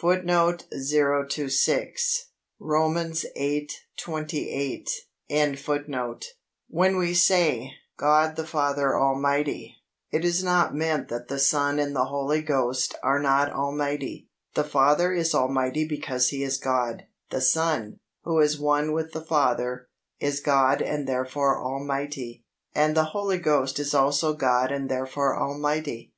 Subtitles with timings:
[0.00, 0.64] When we say, "God
[1.28, 1.52] the
[8.48, 9.76] Father Almighty,"
[10.10, 14.26] it is not meant that the Son and the Holy Ghost are not Almighty.
[14.54, 19.20] The Father is Almighty because He is God, the Son, who is one with the
[19.20, 25.38] Father, is God and therefore Almighty, and the Holy Ghost is also God and therefore
[25.38, 26.10] Almighty.